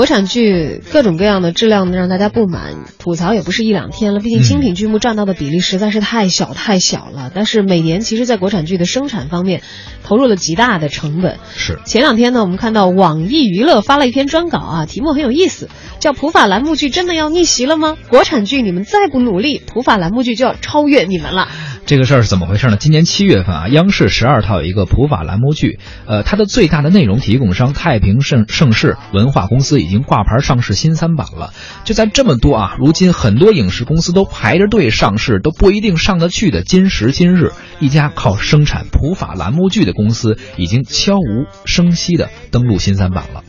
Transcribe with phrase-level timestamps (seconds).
[0.00, 4.20] 国产剧各种各样的质量让大家不满，吐槽也不是一两天了。
[4.20, 7.30] 毕竟精品剧目占到的比例实在是太小太小了。
[7.34, 9.60] 但是每年其实，在国产剧的生产方面，
[10.02, 11.36] 投入了极大的成本。
[11.54, 15.68] 是前两天呢，我们看到网易娱乐发了一篇专稿啊，题目很有意思，
[15.98, 17.98] 叫“普法栏目剧真的要逆袭了吗？
[18.08, 21.46] 国产剧你们再不努力，普法栏目剧就要超越你们了。”
[21.90, 22.76] 这个事儿是怎么回事呢？
[22.76, 31.52] 今年七月份啊，央视十二套有一个普法栏目剧，呃，它的最大的内容提供商太平盛盛世文化公司已经挂牌上市新三板了。
[31.82, 43.42] 就在这么多啊，如今很多影视公司都排着队上市，都不一定上得去的今时今日，一家靠生产普法栏目剧的公司已经悄无声息地登陆新三板了。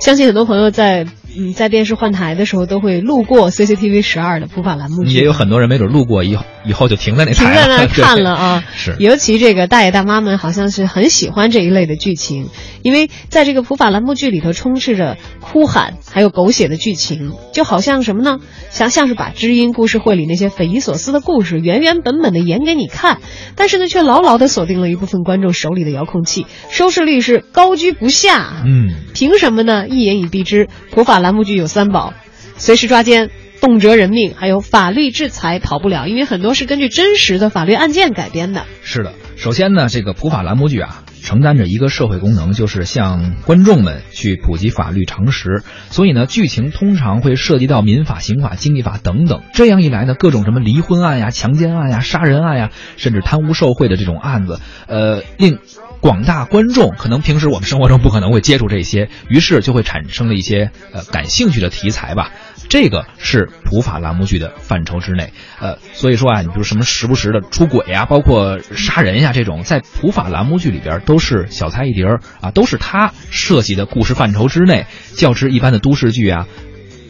[0.00, 1.06] 相信很多朋友在。
[1.36, 8.64] 嗯，在电视换台的时候都会路过 CCTV 十二的普法栏目剧，也有很多人没准路过以后以后就停在那停在那 看了 啊。
[8.74, 12.48] 是，尤其这个大爷大妈们好像是很喜欢这一类的剧情，
[12.82, 18.38] 因为在这个普法栏目剧里头充斥着哭喊还有狗血的剧情，就好像什么呢？
[18.70, 23.18] 像像是把知音故事会里那些匪夷所思的故事原原本本的演给你看，
[23.56, 28.62] 但是呢却牢牢的锁定了一部分观众手里的遥控器，收视率是高居不下。
[28.64, 29.88] 嗯，凭什么呢？
[29.88, 31.23] 一言以蔽之，普法。
[31.24, 32.12] 栏目剧有三宝，
[32.58, 33.30] 随时抓奸，
[33.62, 38.66] 动辄人命，还有法律制裁跑不了，因为很多是根据真实的法律案件改编的。
[38.82, 45.64] 是的，首先呢，这个普法栏目剧啊，承担着一个社会功能，就是向观众们去普及法律常识。
[45.90, 49.42] 所以呢，剧情通常会涉及到民法、刑法、经济法等等。
[49.54, 55.58] 这样一来呢，各种什么离婚案呀、强奸案呀、杀人案呀，甚至贪污受贿的这种案子，呃，令。
[56.00, 62.30] 广大观众可能平时我们生活中不可能会接触这些，于是就会产生了一些呃感兴趣的题材吧。
[62.68, 76.46] 这个是普法栏目剧的范畴之内，呃，所以说啊，你比如什么时不时的出轨呀，包括杀人呀这种，在普法栏目剧里边都是小菜一碟儿啊，都是他涉及的故事范畴之内，较之一般的都市剧啊。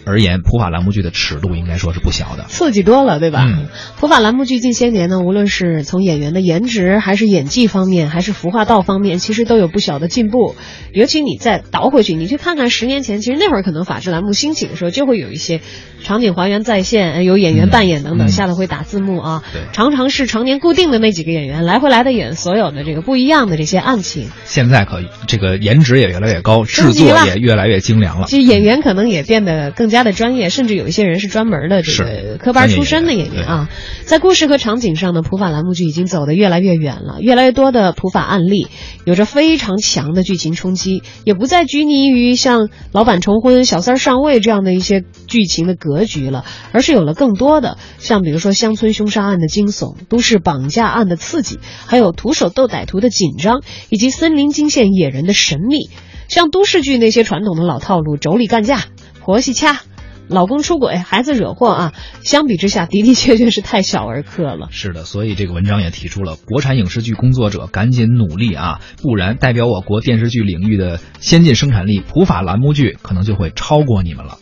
[0.06, 3.44] 而言，普法栏目剧的尺度应该说是不小的，刺激多了，对吧？
[3.46, 3.66] 嗯，
[3.98, 10.56] 普法栏目剧近些年呢，无论是从演员的颜值，还是演技方面，还是服化道方面，其实都有不小的进步。
[10.92, 15.60] 尤其你再倒回去，你去看看十年前，其实那会儿可能法制栏目兴起的时候，就会有一些
[16.02, 19.42] 场景还原在线，有演员扮演等等，下头会打字幕啊。
[19.52, 24.28] 对，常常是常年固定的那几个演员来回来的演所有的这个不一样的这些案情。
[24.44, 28.26] 现在可这个颜值也越来越高，制作也越来越精良了。
[28.26, 30.74] 其实演员可能也变得更加的专业，甚至。
[30.74, 33.68] 有一些人是专门的这个科班出身的演员啊，
[34.06, 38.66] 在故事和场景上呢，普法栏目剧已经走得越来越远了，越来越多的普法案例，
[39.04, 55.88] 有着非常强的剧情冲击，也不再拘泥于像老板重婚、小三上位这样的一些剧情的格局了，而是有了更多的像比如说乡村凶杀案的惊悚、都市绑架案的刺激，还有徒手斗歹徒的紧张，以及森林惊现野人的神秘，
[56.26, 58.86] 像都市剧那些传统的老套路，妯娌干架、
[59.24, 59.80] 婆媳掐。
[60.26, 61.92] 老公出轨，孩子惹祸啊！
[62.22, 64.68] 相比之下，的的确确是太小儿科了。
[64.70, 74.38] 是的，所以这个文章也提出了，国产影视剧工作者赶紧努力啊，不然代表我国电视剧领域的先进生产力，普法栏目剧可能就会超过你们了。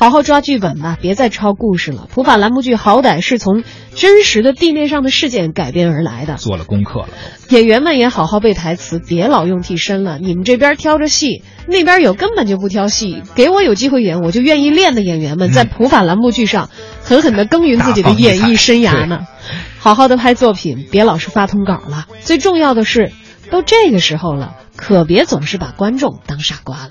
[0.00, 2.06] 好好抓剧本吧，别再抄故事了。
[2.08, 3.64] 普法栏目剧好歹是从
[3.96, 7.08] 真实的地面上的事件改编而来的，做了功课了。
[7.48, 10.20] 演员们也好好背台词，别老用替身了。
[10.20, 16.70] 你们这边挑着戏，那边有根本就不挑戏，给我有机会演，我就愿意练的演员们，在普法栏目剧上
[17.02, 19.26] 狠狠地耕耘自己的演艺生涯呢。
[19.80, 22.06] 好好的拍作品，别老是发通稿了。
[22.20, 23.10] 最重要的是，
[23.50, 26.90] 都这个时候了，可别总是把观众当傻瓜了。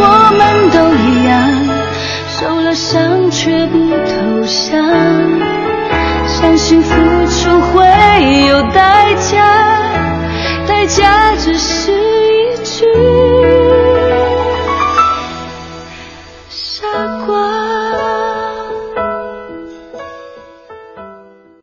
[0.00, 0.04] 我
[0.38, 1.36] 们都一样，
[2.38, 4.88] 受了伤却不投降，
[6.26, 6.94] 相信付
[7.26, 7.84] 出会
[8.46, 9.36] 有代价，
[10.66, 11.34] 代价。
[11.36, 12.27] 只是。